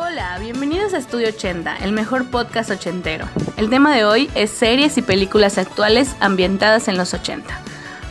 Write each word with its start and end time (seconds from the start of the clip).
Hola, 0.00 0.38
bienvenidos 0.38 0.94
a 0.94 0.98
Estudio 0.98 1.26
80, 1.28 1.78
el 1.78 1.90
mejor 1.90 2.30
podcast 2.30 2.70
ochentero. 2.70 3.26
El 3.56 3.68
tema 3.68 3.92
de 3.92 4.04
hoy 4.04 4.30
es 4.36 4.48
series 4.50 4.96
y 4.96 5.02
películas 5.02 5.58
actuales 5.58 6.14
ambientadas 6.20 6.86
en 6.86 6.96
los 6.96 7.14
80. 7.14 7.46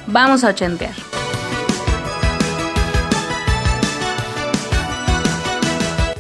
Vamos 0.06 0.44
a 0.44 0.50
ochentear. 0.50 0.92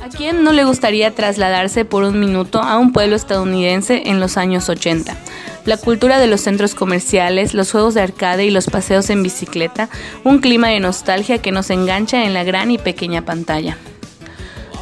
¿A 0.02 0.08
quién 0.16 0.45
no 0.45 0.54
le 0.54 0.64
gustaría 0.64 1.14
trasladarse 1.14 1.84
por 1.84 2.04
un 2.04 2.18
minuto 2.18 2.62
a 2.62 2.77
un 2.77 2.94
pueblo 2.94 3.18
estadounidense 3.18 4.04
en 4.05 4.22
los 4.22 4.38
años 4.38 4.70
80? 4.70 5.18
la 5.66 5.76
cultura 5.76 6.18
de 6.18 6.27
los 6.27 6.40
centros 6.40 6.76
comerciales, 6.76 7.54
los 7.54 7.73
juegos 7.73 7.94
de 7.94 7.99
arcade 7.99 8.45
y 8.45 8.52
los 8.52 8.68
paseos 8.68 9.09
en 9.09 9.22
bicicleta, 9.22 9.90
un 10.23 10.40
clima 10.40 10.70
de 10.70 10.80
nostalgia 10.80 11.40
que 11.40 11.52
nos 11.52 11.70
engancha 11.70 12.23
en 12.23 12.34
la 12.34 12.45
gran 12.45 12.72
y 12.72 12.77
pequeña 12.77 13.26
pantalla. 13.26 13.77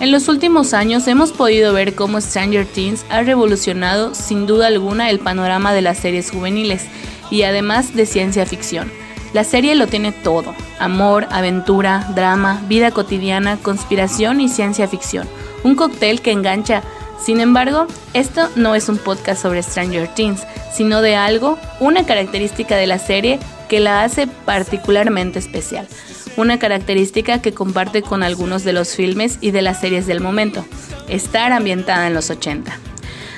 En 0.01 0.11
los 0.11 0.27
últimos 0.27 0.73
años 0.73 1.07
hemos 1.07 1.31
podido 1.31 1.71
ver 1.71 1.95
cómo 1.95 2.19
Stranger 2.19 2.65
Things 2.65 3.05
ha 3.09 3.21
revolucionado 3.21 4.13
sin 4.13 4.45
duda 4.45 4.67
alguna 4.67 5.09
el 5.09 5.19
panorama 5.19 5.73
de 5.73 5.81
las 5.81 5.99
series 5.99 6.31
juveniles 6.31 6.85
y 7.31 7.43
además 7.43 7.95
de 7.95 8.05
ciencia 8.05 8.45
ficción. 8.45 8.91
La 9.31 9.45
serie 9.45 9.73
lo 9.73 9.87
tiene 9.87 10.11
todo, 10.11 10.53
amor, 10.79 11.27
aventura, 11.31 12.07
drama, 12.13 12.61
vida 12.67 12.91
cotidiana, 12.91 13.57
conspiración 13.57 14.41
y 14.41 14.49
ciencia 14.49 14.87
ficción. 14.89 15.27
Un 15.63 15.75
cóctel 15.75 16.21
que 16.21 16.31
engancha. 16.31 16.83
Sin 17.17 17.39
embargo, 17.39 17.87
esto 18.13 18.49
no 18.57 18.75
es 18.75 18.89
un 18.89 18.97
podcast 18.97 19.41
sobre 19.41 19.63
Stranger 19.63 20.13
Things, 20.13 20.43
sino 20.73 21.01
de 21.01 21.15
algo, 21.15 21.57
una 21.79 22.05
característica 22.05 22.75
de 22.75 22.87
la 22.87 22.99
serie 22.99 23.39
que 23.67 23.79
la 23.79 24.03
hace 24.03 24.27
particularmente 24.27 25.39
especial 25.39 25.87
una 26.37 26.59
característica 26.59 27.41
que 27.41 27.53
comparte 27.53 28.01
con 28.01 28.23
algunos 28.23 28.63
de 28.63 28.73
los 28.73 28.95
filmes 28.95 29.37
y 29.41 29.51
de 29.51 29.61
las 29.61 29.79
series 29.79 30.07
del 30.07 30.21
momento, 30.21 30.65
estar 31.07 31.51
ambientada 31.51 32.07
en 32.07 32.13
los 32.13 32.29
80. 32.29 32.77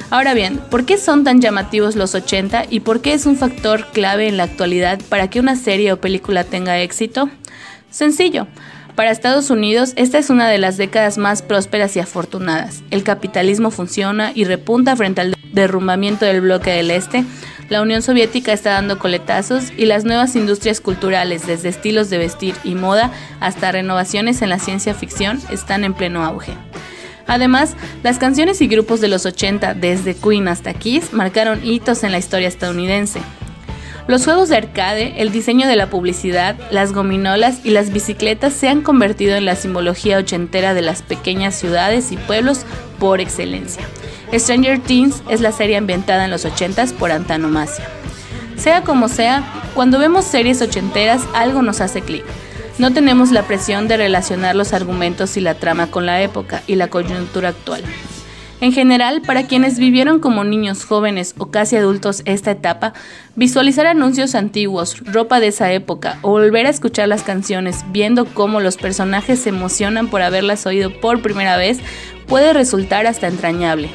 Ahora 0.09 0.33
bien, 0.33 0.57
¿por 0.71 0.85
qué 0.85 0.97
son 0.97 1.23
tan 1.23 1.41
llamativos 1.41 1.95
los 1.95 2.15
80 2.15 2.65
y 2.69 2.79
por 2.79 3.01
qué 3.01 3.13
es 3.13 3.25
un 3.25 3.35
factor 3.35 3.87
clave 3.91 4.27
en 4.27 4.37
la 4.37 4.43
actualidad 4.43 4.99
para 5.09 5.29
que 5.29 5.39
una 5.39 5.55
serie 5.55 5.91
o 5.91 5.99
película 5.99 6.43
tenga 6.45 6.79
éxito? 6.79 7.29
Sencillo. 7.89 8.47
Para 8.95 9.11
Estados 9.11 9.51
Unidos, 9.51 9.93
esta 9.95 10.17
es 10.17 10.31
una 10.31 10.49
de 10.49 10.57
las 10.57 10.77
décadas 10.77 11.19
más 11.19 11.43
prósperas 11.43 11.95
y 11.95 11.99
afortunadas. 11.99 12.81
El 12.89 13.03
capitalismo 13.03 13.69
funciona 13.69 14.31
y 14.33 14.45
repunta 14.45 14.95
frente 14.95 15.21
al 15.21 15.35
derrumbamiento 15.53 16.25
del 16.25 16.41
bloque 16.41 16.71
del 16.71 16.89
Este, 16.89 17.23
la 17.69 17.81
Unión 17.81 18.01
Soviética 18.01 18.53
está 18.53 18.71
dando 18.71 18.97
coletazos 18.97 19.71
y 19.75 19.85
las 19.85 20.05
nuevas 20.05 20.35
industrias 20.35 20.79
culturales, 20.79 21.45
desde 21.45 21.69
estilos 21.69 22.09
de 22.09 22.17
vestir 22.17 22.55
y 22.63 22.75
moda 22.75 23.11
hasta 23.39 23.71
renovaciones 23.71 24.41
en 24.41 24.49
la 24.49 24.59
ciencia 24.59 24.93
ficción, 24.93 25.41
están 25.51 25.83
en 25.83 25.93
pleno 25.93 26.23
auge. 26.23 26.53
Además, 27.27 27.75
las 28.03 28.19
canciones 28.19 28.61
y 28.61 28.67
grupos 28.67 29.01
de 29.01 29.09
los 29.09 29.25
80, 29.25 29.73
desde 29.73 30.15
Queen 30.15 30.47
hasta 30.47 30.73
Kiss, 30.73 31.11
marcaron 31.11 31.59
hitos 31.63 32.03
en 32.03 32.13
la 32.13 32.19
historia 32.19 32.47
estadounidense. 32.47 33.19
Los 34.07 34.23
juegos 34.23 34.47
de 34.47 34.55
arcade, 34.55 35.21
el 35.21 35.33
diseño 35.33 35.67
de 35.67 35.75
la 35.75 35.89
publicidad, 35.89 36.55
las 36.71 36.93
gominolas 36.93 37.59
y 37.65 37.71
las 37.71 37.91
bicicletas 37.91 38.53
se 38.53 38.69
han 38.69 38.81
convertido 38.81 39.35
en 39.35 39.43
la 39.43 39.57
simbología 39.57 40.17
ochentera 40.17 40.73
de 40.73 40.81
las 40.81 41.01
pequeñas 41.01 41.55
ciudades 41.55 42.13
y 42.13 42.17
pueblos 42.17 42.65
por 42.99 43.21
excelencia. 43.21 43.83
Stranger 44.33 44.79
Things 44.79 45.21
es 45.29 45.41
la 45.41 45.51
serie 45.51 45.77
ambientada 45.77 46.25
en 46.25 46.31
los 46.31 46.45
80s 46.45 46.93
por 46.93 47.11
antonomasia. 47.11 47.87
Sea 48.57 48.83
como 48.83 49.07
sea, 49.07 49.43
cuando 49.75 49.99
vemos 49.99 50.25
series 50.25 50.61
ochenteras 50.61 51.21
algo 51.33 51.61
nos 51.61 51.79
hace 51.81 52.01
clic. 52.01 52.25
No 52.79 52.93
tenemos 52.93 53.31
la 53.31 53.43
presión 53.43 53.87
de 53.87 53.97
relacionar 53.97 54.55
los 54.55 54.73
argumentos 54.73 55.37
y 55.37 55.41
la 55.41 55.55
trama 55.55 55.87
con 55.87 56.05
la 56.05 56.21
época 56.21 56.61
y 56.67 56.75
la 56.75 56.89
coyuntura 56.89 57.49
actual. 57.49 57.83
En 58.59 58.71
general, 58.71 59.21
para 59.21 59.45
quienes 59.45 59.77
vivieron 59.77 60.19
como 60.19 60.43
niños, 60.43 60.83
jóvenes 60.83 61.35
o 61.37 61.51
casi 61.51 61.75
adultos 61.75 62.23
esta 62.25 62.49
etapa, 62.49 62.93
visualizar 63.35 63.85
anuncios 63.85 64.33
antiguos, 64.33 64.97
ropa 65.05 65.39
de 65.39 65.47
esa 65.47 65.71
época 65.71 66.17
o 66.23 66.31
volver 66.31 66.65
a 66.65 66.71
escuchar 66.71 67.07
las 67.07 67.21
canciones 67.21 67.85
viendo 67.91 68.25
cómo 68.25 68.59
los 68.59 68.77
personajes 68.77 69.39
se 69.39 69.49
emocionan 69.49 70.07
por 70.07 70.23
haberlas 70.23 70.65
oído 70.65 70.89
por 70.89 71.21
primera 71.21 71.55
vez 71.55 71.79
puede 72.27 72.53
resultar 72.53 73.07
hasta 73.07 73.27
entrañable. 73.27 73.89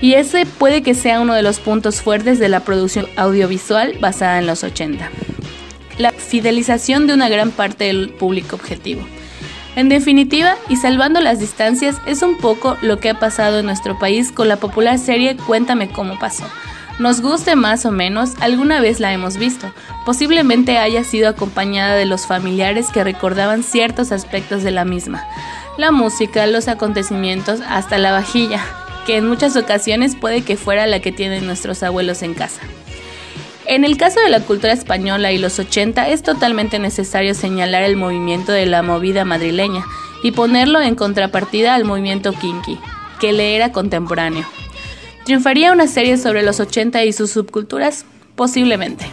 Y 0.00 0.14
ese 0.14 0.46
puede 0.46 0.82
que 0.82 0.94
sea 0.94 1.20
uno 1.20 1.34
de 1.34 1.42
los 1.42 1.60
puntos 1.60 2.00
fuertes 2.00 2.38
de 2.38 2.48
la 2.48 2.60
producción 2.60 3.06
audiovisual 3.16 3.94
basada 4.00 4.38
en 4.38 4.46
los 4.46 4.64
80. 4.64 5.10
La 5.98 6.10
fidelización 6.10 7.06
de 7.06 7.14
una 7.14 7.28
gran 7.28 7.50
parte 7.50 7.84
del 7.84 8.10
público 8.10 8.56
objetivo. 8.56 9.02
En 9.76 9.88
definitiva, 9.88 10.56
y 10.68 10.76
salvando 10.76 11.20
las 11.20 11.38
distancias, 11.38 11.96
es 12.06 12.22
un 12.22 12.36
poco 12.36 12.76
lo 12.82 12.98
que 12.98 13.10
ha 13.10 13.18
pasado 13.18 13.60
en 13.60 13.66
nuestro 13.66 13.98
país 13.98 14.30
con 14.30 14.48
la 14.48 14.56
popular 14.56 14.98
serie 14.98 15.36
Cuéntame 15.36 15.88
cómo 15.88 16.18
pasó. 16.18 16.44
Nos 16.98 17.22
guste 17.22 17.56
más 17.56 17.86
o 17.86 17.90
menos, 17.90 18.34
alguna 18.40 18.80
vez 18.80 19.00
la 19.00 19.12
hemos 19.12 19.38
visto. 19.38 19.72
Posiblemente 20.04 20.78
haya 20.78 21.04
sido 21.04 21.28
acompañada 21.28 21.94
de 21.94 22.04
los 22.04 22.26
familiares 22.26 22.88
que 22.92 23.02
recordaban 23.02 23.62
ciertos 23.62 24.12
aspectos 24.12 24.62
de 24.62 24.72
la 24.72 24.84
misma. 24.84 25.24
La 25.78 25.90
música, 25.90 26.46
los 26.46 26.68
acontecimientos, 26.68 27.60
hasta 27.66 27.96
la 27.96 28.12
vajilla, 28.12 28.62
que 29.06 29.16
en 29.16 29.26
muchas 29.26 29.56
ocasiones 29.56 30.14
puede 30.14 30.42
que 30.42 30.58
fuera 30.58 30.86
la 30.86 31.00
que 31.00 31.12
tienen 31.12 31.46
nuestros 31.46 31.82
abuelos 31.82 32.22
en 32.22 32.34
casa. 32.34 32.60
En 33.64 33.84
el 33.84 33.96
caso 33.96 34.20
de 34.20 34.28
la 34.28 34.40
cultura 34.40 34.74
española 34.74 35.32
y 35.32 35.38
los 35.38 35.58
80 35.58 36.08
es 36.08 36.22
totalmente 36.22 36.78
necesario 36.78 37.32
señalar 37.32 37.84
el 37.84 37.96
movimiento 37.96 38.52
de 38.52 38.66
la 38.66 38.82
movida 38.82 39.24
madrileña 39.24 39.84
y 40.22 40.32
ponerlo 40.32 40.80
en 40.82 40.94
contrapartida 40.94 41.74
al 41.74 41.84
movimiento 41.84 42.32
kinky, 42.32 42.78
que 43.18 43.32
le 43.32 43.56
era 43.56 43.72
contemporáneo. 43.72 44.44
¿Triunfaría 45.24 45.72
una 45.72 45.86
serie 45.86 46.18
sobre 46.18 46.42
los 46.42 46.60
80 46.60 47.02
y 47.04 47.14
sus 47.14 47.30
subculturas? 47.30 48.04
Posiblemente. 48.34 49.06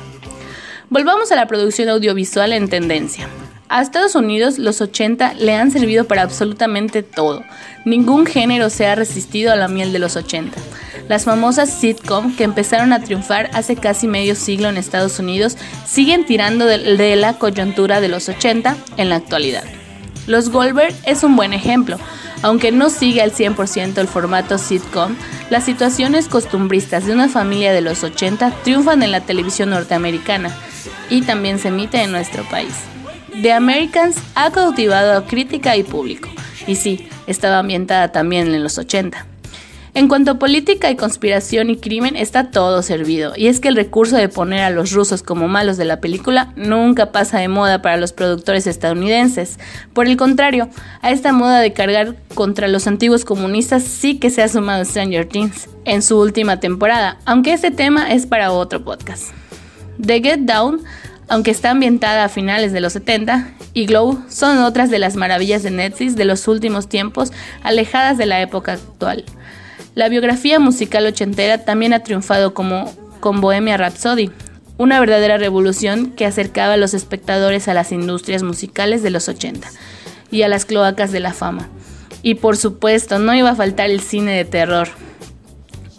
Volvamos 0.90 1.32
a 1.32 1.36
la 1.36 1.48
producción 1.48 1.88
audiovisual 1.88 2.52
en 2.52 2.68
tendencia. 2.68 3.30
A 3.72 3.84
Estados 3.84 4.16
Unidos 4.16 4.58
los 4.58 4.82
80 4.82 5.36
le 5.36 5.54
han 5.54 5.70
servido 5.70 6.06
para 6.06 6.24
absolutamente 6.24 7.04
todo. 7.04 7.44
Ningún 7.86 8.26
género 8.26 8.72
se 8.72 8.88
ha 8.88 8.96
resistido 8.96 9.54
a 9.54 9.56
la 9.56 9.68
miel 9.68 9.94
de 9.94 10.00
los 10.00 10.16
80. 10.16 10.58
Las 11.08 11.26
famosas 11.26 11.70
sitcom 11.70 12.36
que 12.36 12.46
empezaron 12.46 12.94
a 12.94 13.04
triunfar 13.04 13.52
hace 13.54 13.76
casi 13.76 14.08
medio 14.08 14.34
siglo 14.34 14.70
en 14.70 14.78
Estados 14.78 15.20
Unidos 15.20 15.56
siguen 15.88 16.26
tirando 16.26 16.66
de, 16.66 17.16
la 17.16 17.34
coyuntura 17.34 18.02
de 18.02 18.08
los 18.08 18.28
80 18.28 18.76
en 18.98 19.10
la 19.10 19.18
actualidad. 19.18 19.64
Los 20.26 20.50
Goldberg 20.50 20.96
es 21.06 21.24
un 21.24 21.36
buen 21.36 21.54
ejemplo. 21.54 22.00
Aunque 22.42 22.72
no 22.72 22.90
sigue 22.90 23.22
al 23.22 23.34
100% 23.34 24.00
el 24.00 24.08
formato 24.08 24.58
sitcom, 24.58 25.16
las 25.52 25.66
situaciones 25.66 26.28
costumbristas 26.28 27.06
de 27.06 27.14
una 27.14 27.30
familia 27.30 27.72
de 27.72 27.82
los 27.82 28.04
80 28.04 28.52
triunfan 28.64 29.04
en 29.04 29.12
la 29.12 29.22
televisión 29.22 29.70
norteamericana 29.70 30.56
y 31.12 31.22
también 31.22 31.60
se 31.60 31.68
emite 31.68 32.02
en 32.02 32.12
nuestro 32.12 32.44
país. 32.46 32.74
The 33.42 33.54
Americans 33.54 34.18
ha 34.36 34.52
cautivado 34.52 35.24
crítica 35.26 35.78
y 35.78 35.84
público, 35.84 36.28
y 36.68 36.76
sí, 36.76 37.08
estaba 37.26 37.60
ambientada 37.60 38.12
también 38.12 38.54
en 38.54 38.64
los 38.64 38.78
80. 38.78 39.26
En 39.94 40.10
cuanto 40.10 40.32
a 40.32 40.40
política 40.40 40.92
y 40.92 40.98
conspiración 40.98 41.70
y 41.70 41.78
crimen, 41.78 42.18
está 42.18 42.52
todo 42.52 42.82
servido, 42.82 43.32
y 43.38 43.48
es 43.48 43.62
que 43.62 43.70
el 43.70 43.78
recurso 43.78 44.18
de 44.18 44.28
poner 44.28 44.64
a 44.64 44.70
los 44.70 44.92
rusos 44.92 45.24
como 45.24 45.48
malos 45.48 45.78
de 45.78 45.86
la 45.86 46.02
película 46.02 46.52
nunca 46.58 47.14
pasa 47.14 47.40
de 47.40 47.48
moda 47.48 47.82
para 47.82 47.96
los 47.96 48.12
productores 48.12 48.68
estadounidenses. 48.68 49.58
Por 49.94 50.08
el 50.08 50.18
contrario, 50.18 50.68
a 51.02 51.12
esta 51.12 51.32
moda 51.32 51.62
de 51.62 51.72
cargar 51.72 52.18
contra 52.36 52.68
los 52.68 52.88
antiguos 52.88 53.24
comunistas 53.24 53.84
sí 53.84 54.20
que 54.20 54.32
se 54.32 54.44
ha 54.44 54.50
sumado 54.50 54.84
Stranger 54.84 55.26
Things 55.26 55.70
en 55.86 56.02
su 56.02 56.20
última 56.20 56.60
temporada, 56.60 57.20
aunque 57.24 57.54
este 57.54 57.72
tema 57.72 58.12
es 58.12 58.26
para 58.26 58.52
otro 58.52 58.84
podcast. 58.84 59.32
The 60.02 60.22
Get 60.22 60.40
Down 60.42 60.82
aunque 61.30 61.52
está 61.52 61.72
ambientada 61.72 62.24
a 62.24 62.30
finales 62.30 62.74
de 62.74 62.82
los 62.82 62.94
70, 62.94 63.54
y 63.74 63.86
Glow 63.86 64.24
son 64.28 64.58
otras 64.60 64.90
de 64.90 65.00
las 65.00 65.16
maravillas 65.16 65.64
de 65.64 65.72
Netflix 65.72 66.16
de 66.16 66.26
los 66.26 66.48
últimos 66.48 66.90
tiempos, 66.90 67.32
alejadas 67.64 68.18
de 68.18 68.26
la 68.26 68.42
época 68.42 68.74
actual. 68.74 69.24
La 69.96 70.10
biografía 70.10 70.60
musical 70.60 71.06
ochentera 71.06 71.66
también 71.66 71.94
ha 71.94 72.04
triunfado 72.04 72.54
como 72.54 72.92
con 73.20 73.42
Bohemia 73.42 73.78
Rhapsody, 73.78 74.32
una 74.78 75.00
verdadera 75.00 75.38
revolución 75.38 76.12
que 76.12 76.26
acercaba 76.26 76.74
a 76.74 76.78
los 76.78 76.94
espectadores 76.94 77.68
a 77.68 77.74
las 77.74 77.92
industrias 77.92 78.44
musicales 78.44 79.04
de 79.04 79.10
los 79.10 79.28
80 79.28 79.70
y 80.32 80.44
a 80.44 80.48
las 80.48 80.66
cloacas 80.66 81.12
de 81.12 81.20
la 81.20 81.34
fama. 81.34 81.70
Y 82.24 82.36
por 82.36 82.58
supuesto, 82.58 83.20
no 83.20 83.36
iba 83.36 83.52
a 83.52 83.56
faltar 83.56 83.90
el 83.90 84.00
cine 84.00 84.32
de 84.32 84.46
terror. 84.46 84.88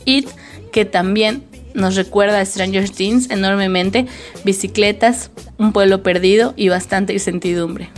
It, 0.06 0.28
que 0.72 0.84
también 0.84 1.44
nos 1.74 1.96
recuerda 1.96 2.40
a 2.40 2.44
Stranger 2.44 2.88
Things 2.88 3.30
enormemente, 3.30 4.06
bicicletas, 4.44 5.30
un 5.58 5.72
pueblo 5.72 6.02
perdido 6.02 6.54
y 6.56 6.68
bastante 6.68 7.12
incertidumbre. 7.12 7.90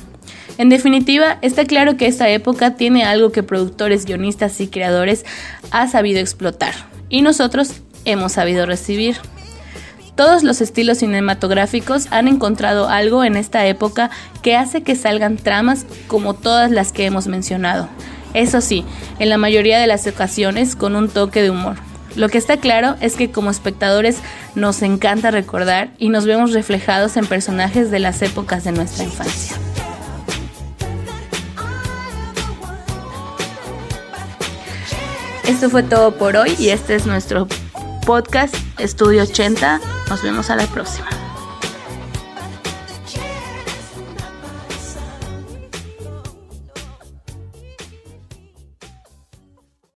En 0.58 0.68
definitiva, 0.68 1.38
está 1.42 1.64
claro 1.64 1.96
que 1.96 2.06
esta 2.06 2.28
época 2.28 2.76
tiene 2.76 3.04
algo 3.04 3.32
que 3.32 3.42
productores, 3.42 4.04
guionistas 4.04 4.60
y 4.60 4.68
creadores 4.68 5.24
ha 5.70 5.88
sabido 5.88 6.20
explotar 6.20 6.74
y 7.08 7.22
nosotros 7.22 7.80
hemos 8.04 8.32
sabido 8.32 8.66
recibir. 8.66 9.16
Todos 10.14 10.42
los 10.42 10.60
estilos 10.60 10.98
cinematográficos 10.98 12.06
han 12.10 12.28
encontrado 12.28 12.88
algo 12.88 13.24
en 13.24 13.36
esta 13.36 13.66
época 13.66 14.10
que 14.42 14.56
hace 14.56 14.82
que 14.82 14.94
salgan 14.94 15.36
tramas 15.36 15.86
como 16.06 16.34
todas 16.34 16.70
las 16.70 16.92
que 16.92 17.06
hemos 17.06 17.28
mencionado. 17.28 17.88
Eso 18.34 18.60
sí, 18.60 18.84
en 19.18 19.30
la 19.30 19.38
mayoría 19.38 19.78
de 19.78 19.86
las 19.86 20.06
ocasiones 20.06 20.76
con 20.76 20.96
un 20.96 21.08
toque 21.08 21.42
de 21.42 21.50
humor. 21.50 21.76
Lo 22.16 22.28
que 22.28 22.38
está 22.38 22.58
claro 22.58 22.96
es 23.00 23.16
que 23.16 23.30
como 23.30 23.50
espectadores 23.50 24.18
nos 24.54 24.82
encanta 24.82 25.30
recordar 25.30 25.90
y 25.98 26.08
nos 26.08 26.26
vemos 26.26 26.52
reflejados 26.52 27.16
en 27.16 27.26
personajes 27.26 27.90
de 27.90 27.98
las 27.98 28.22
épocas 28.22 28.64
de 28.64 28.72
nuestra 28.72 29.04
infancia. 29.04 29.56
Esto 35.48 35.70
fue 35.70 35.82
todo 35.82 36.16
por 36.16 36.36
hoy 36.36 36.54
y 36.58 36.68
este 36.68 36.94
es 36.94 37.06
nuestro 37.06 37.48
podcast 38.06 38.54
Estudio 38.78 39.22
80. 39.22 39.80
Nos 40.08 40.22
vemos 40.22 40.50
a 40.50 40.56
la 40.56 40.66
próxima. 40.66 41.21